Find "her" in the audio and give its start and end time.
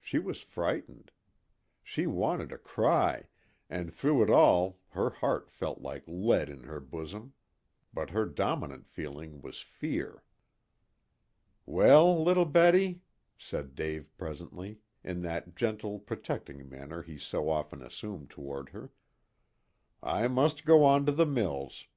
4.92-5.10, 6.62-6.80, 8.08-8.24, 18.70-18.90